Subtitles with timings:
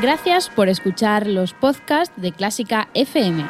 [0.00, 3.44] Gracias por escuchar los podcasts de Clásica FM.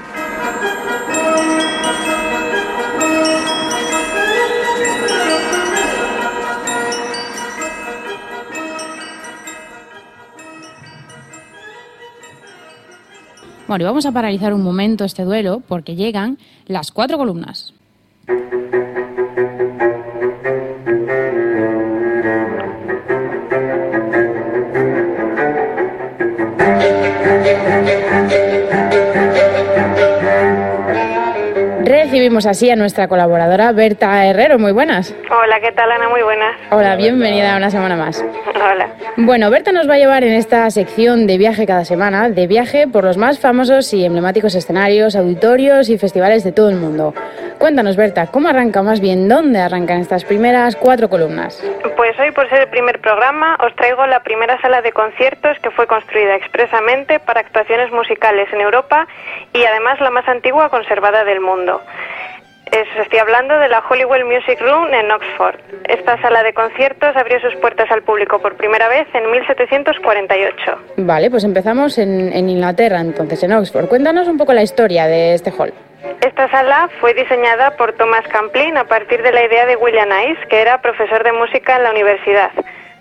[13.66, 17.74] Bueno, y vamos a paralizar un momento este duelo porque llegan las cuatro columnas.
[31.84, 34.58] Recibimos así a nuestra colaboradora Berta Herrero.
[34.58, 35.14] Muy buenas.
[35.30, 36.08] Hola, ¿qué tal Ana?
[36.08, 36.56] Muy buenas.
[36.70, 38.24] Hola, bienvenida una semana más.
[38.54, 38.88] Hola.
[39.16, 42.88] Bueno, Berta nos va a llevar en esta sección de viaje cada semana, de viaje
[42.88, 47.14] por los más famosos y emblemáticos escenarios, auditorios y festivales de todo el mundo.
[47.68, 49.28] Cuéntanos, Berta, ¿cómo arranca más bien?
[49.28, 51.62] ¿Dónde arrancan estas primeras cuatro columnas?
[51.98, 55.70] Pues hoy, por ser el primer programa, os traigo la primera sala de conciertos que
[55.72, 59.06] fue construida expresamente para actuaciones musicales en Europa
[59.52, 61.82] y además la más antigua conservada del mundo.
[62.72, 65.56] Es- estoy hablando de la Holywell Music Room en Oxford.
[65.88, 70.54] Esta sala de conciertos abrió sus puertas al público por primera vez en 1748.
[70.96, 73.88] Vale, pues empezamos en, en Inglaterra, entonces, en Oxford.
[73.88, 75.74] Cuéntanos un poco la historia de este hall.
[76.20, 80.46] Esta sala fue diseñada por Thomas Camplin a partir de la idea de William Ice,
[80.48, 82.50] que era profesor de música en la universidad.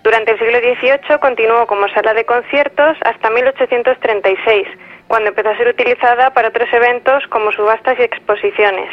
[0.02, 4.66] Durante el siglo XVIII continuó como sala de conciertos hasta 1836,
[5.06, 8.90] cuando empezó a ser utilizada para otros eventos como subastas y exposiciones.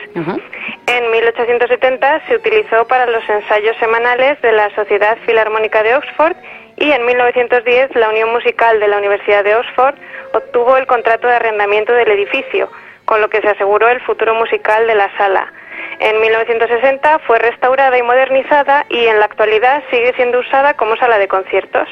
[0.87, 6.35] En 1870 se utilizó para los ensayos semanales de la Sociedad Filarmónica de Oxford
[6.77, 9.95] y en 1910 la Unión Musical de la Universidad de Oxford
[10.33, 12.69] obtuvo el contrato de arrendamiento del edificio,
[13.05, 15.51] con lo que se aseguró el futuro musical de la sala.
[15.99, 21.17] En 1960 fue restaurada y modernizada y en la actualidad sigue siendo usada como sala
[21.17, 21.87] de conciertos.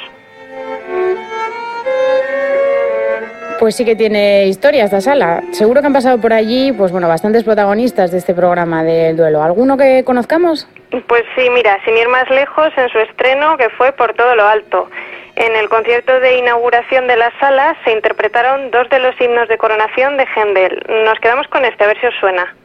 [3.59, 5.41] Pues sí que tiene historia esta sala.
[5.51, 9.41] Seguro que han pasado por allí, pues bueno, bastantes protagonistas de este programa del duelo.
[9.41, 10.67] ¿Alguno que conozcamos?
[11.07, 14.45] Pues sí, mira, sin ir más lejos, en su estreno, que fue por todo lo
[14.45, 14.89] alto.
[15.35, 19.57] En el concierto de inauguración de la sala se interpretaron dos de los himnos de
[19.57, 20.83] coronación de Händel.
[21.05, 22.55] Nos quedamos con este, a ver si os suena.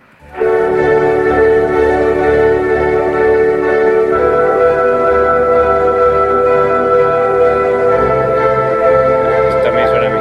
[9.49, 10.21] Esto me suena a mí.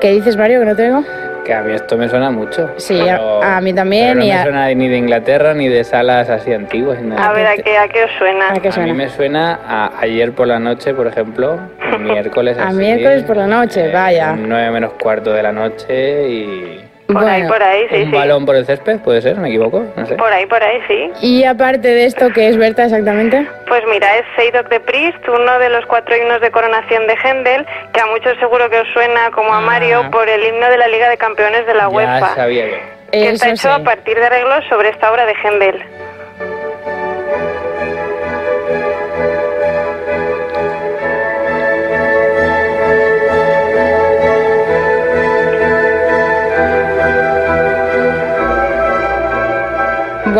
[0.00, 1.19] ¿Qué dices, Mario, que no tengo?
[1.50, 2.70] Que a mí esto me suena mucho.
[2.76, 5.82] Sí, a- a mí también pero no me a- suena ni de Inglaterra ni de
[5.82, 7.00] salas así antiguas.
[7.02, 7.26] ni nada.
[7.28, 8.50] A ver, ¿a qué, a qué os suena?
[8.52, 11.58] ¿A qué A mí me suena a ayer por la noche, por ejemplo,
[11.98, 14.36] miércoles A así, miércoles por la noche, eh, vaya.
[14.38, 16.84] Nueve menos cuarto de la noche y...
[17.12, 18.16] Por ahí, Bueno, por ahí, sí, un sí.
[18.16, 20.14] balón por el césped, puede ser, me equivoco, no sé.
[20.16, 21.10] Por ahí, por ahí, sí.
[21.20, 23.46] Y aparte de esto, ¿qué es Berta exactamente?
[23.68, 27.66] Pues mira, es Seidok de Priest, uno de los cuatro himnos de coronación de Händel,
[27.92, 29.60] que a muchos seguro que os suena como a Ah.
[29.60, 32.34] Mario por el himno de la Liga de Campeones de la ya UEFA.
[32.34, 32.76] sabía yo.
[33.12, 33.80] que está Eso hecho sí.
[33.80, 35.82] a partir de arreglos sobre esta obra de Händel.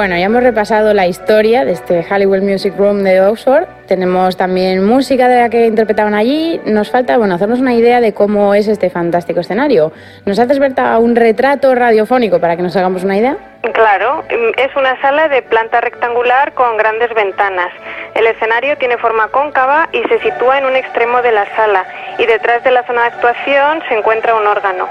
[0.01, 3.67] Bueno, ya hemos repasado la historia de este Hollywood Music Room de Oxford.
[3.87, 6.59] Tenemos también música de la que interpretaban allí.
[6.65, 9.93] Nos falta, bueno, hacernos una idea de cómo es este fantástico escenario.
[10.25, 13.37] ¿Nos haces, Berta, un retrato radiofónico para que nos hagamos una idea?
[13.75, 17.71] Claro, mm, es una sala de planta rectangular con grandes ventanas.
[18.15, 21.85] El escenario tiene forma cóncava y se sitúa en un extremo de la sala
[22.17, 24.89] y detrás de la zona de actuación se encuentra un órgano.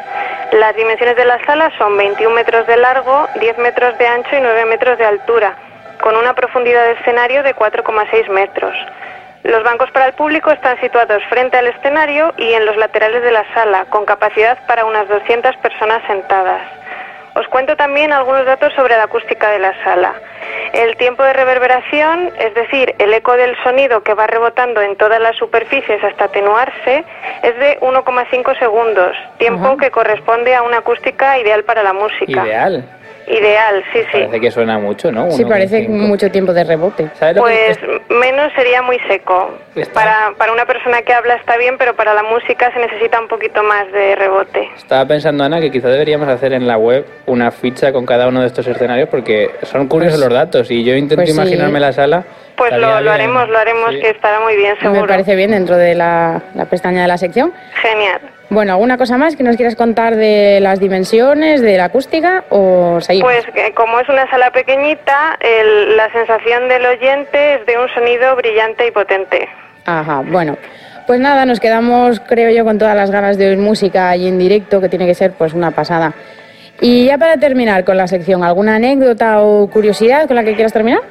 [0.51, 4.41] Las dimensiones de la sala son 21 metros de largo, 10 metros de ancho y
[4.41, 5.55] 9 metros de altura,
[6.01, 8.75] con una profundidad de escenario de 4,6 metros.
[9.43, 13.31] Los bancos para el público están situados frente al escenario y en los laterales de
[13.31, 16.61] la sala, con capacidad para unas 200 personas sentadas.
[17.35, 20.15] Os cuento también algunos datos sobre la acústica de la sala.
[20.73, 25.19] El tiempo de reverberación, es decir, el eco del sonido que va rebotando en todas
[25.19, 27.03] las superficies hasta atenuarse,
[27.43, 32.45] es de 1,5 segundos, tiempo que corresponde a una acústica ideal para la música.
[32.45, 32.98] Ideal.
[33.29, 34.17] Ideal, sí, sí.
[34.17, 35.29] Parece que suena mucho, ¿no?
[35.29, 37.09] Sí, parece mucho tiempo de rebote.
[37.13, 39.51] ¿Sabes lo que- Pues menos sería muy seco.
[39.75, 43.19] Está- Para, para una persona que habla está bien, pero para la música se necesita
[43.21, 44.67] un poquito más de rebote.
[44.75, 48.41] Estaba pensando, Ana, que quizá deberíamos hacer en la web una ficha con cada uno
[48.41, 51.35] de estos escenarios porque son curiosos Pues- los datos y yo intento pues sí.
[51.35, 52.23] imaginarme la sala.
[52.59, 54.01] Pues lo, haremos, lo haremos, Sí.
[54.01, 55.01] que estará muy bien, seguro.
[55.01, 57.51] Me parece bien dentro de la, la pestaña de la sección.
[57.81, 58.19] Genial.
[58.51, 62.99] Bueno, ¿alguna cosa más que nos quieras contar de las dimensiones, de la acústica o
[62.99, 63.31] seguimos?
[63.31, 67.87] Pues que como es una sala pequeñita, el- la sensación del oyente es de un
[67.89, 69.47] sonido brillante y potente.
[69.85, 70.57] Ajá, bueno.
[71.07, 74.37] Pues nada, nos quedamos, creo yo, con todas las ganas de oír música y en
[74.37, 76.13] directo, que tiene que ser pues una pasada.
[76.81, 80.71] Y ya para terminar con la sección, ¿alguna anécdota o curiosidad con la que quieras
[80.73, 81.01] terminar?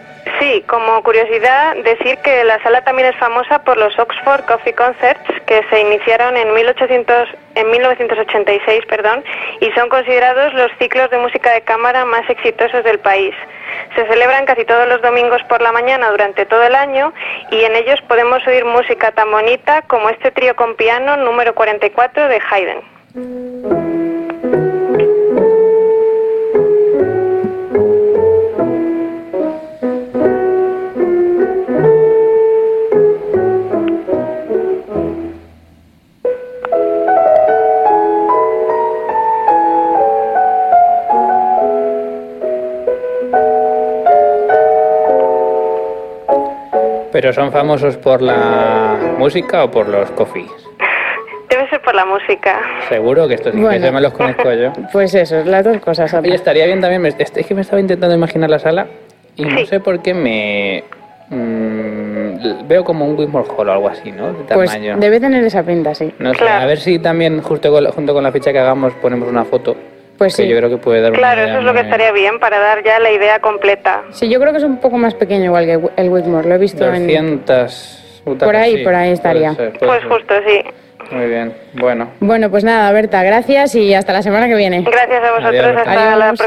[0.48, 5.20] Sí, como curiosidad, decir que la sala también es famosa por los Oxford Coffee Concerts,
[5.46, 9.22] que se iniciaron en, 1800, en 1986 perdón,
[9.60, 13.34] y son considerados los ciclos de música de cámara más exitosos del país.
[13.94, 17.12] Se celebran casi todos los domingos por la mañana durante todo el año
[17.50, 22.26] y en ellos podemos oír música tan bonita como este trío con piano número 44
[22.26, 23.47] de Haydn.
[47.20, 50.46] ¿Pero son famosos por la música o por los coffees?
[51.50, 52.60] Debe ser por la música.
[52.88, 53.66] Seguro que estos Bueno.
[53.72, 54.72] ingleses me los conozco yo.
[54.92, 56.14] Pues eso, las dos cosas.
[56.14, 58.86] Oye, estaría bien también, es que me estaba intentando imaginar la sala
[59.34, 60.84] y no sé por qué me...
[61.30, 64.28] mm, veo como un Wigmore Hall o algo así, ¿no?
[64.28, 64.96] De Pues tamaño.
[64.98, 66.14] debe tener esa pinta, sí.
[66.20, 69.28] No sé, a ver si también justo con junto con la ficha que hagamos ponemos
[69.28, 69.74] una foto.
[70.18, 70.48] Pues que sí.
[70.48, 72.58] yo creo que puede dar una Claro, idea eso es lo que estaría bien para
[72.58, 74.02] dar ya la idea completa.
[74.10, 76.58] Sí, yo creo que es un poco más pequeño igual que el Wigmore, lo he
[76.58, 77.06] visto en...
[77.06, 79.54] 200 butacas, Por ahí, sí, por ahí puede estaría.
[79.54, 80.08] ser, puede Pues ser.
[80.10, 80.62] justo, sí.
[81.14, 82.10] Muy bien, bueno.
[82.20, 84.82] Bueno, pues nada, Berta, gracias y hasta la semana que viene.
[84.82, 86.40] Gracias a vosotros, Adiós, hasta la Adiós.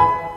[0.00, 0.29] Próxima.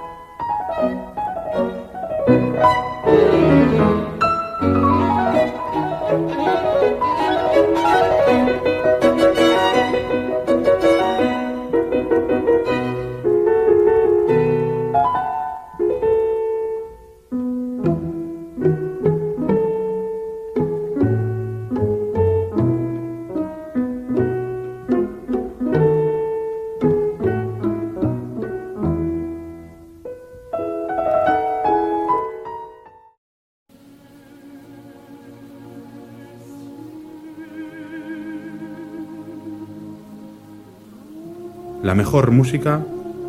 [41.83, 42.81] La mejor música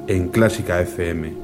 [0.06, 1.43] en Clásica FM